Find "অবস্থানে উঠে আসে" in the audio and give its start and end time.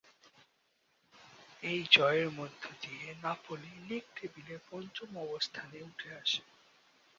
5.17-6.41